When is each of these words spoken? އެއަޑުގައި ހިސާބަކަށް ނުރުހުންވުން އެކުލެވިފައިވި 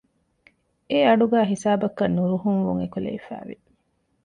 އެއަޑުގައި 0.89 1.47
ހިސާބަކަށް 1.51 2.15
ނުރުހުންވުން 2.17 2.81
އެކުލެވިފައިވި 2.81 3.55